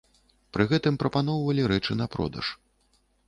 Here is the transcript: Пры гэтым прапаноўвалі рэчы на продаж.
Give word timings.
Пры 0.55 0.63
гэтым 0.71 0.97
прапаноўвалі 1.03 1.67
рэчы 1.73 1.99
на 2.01 2.05
продаж. 2.15 2.45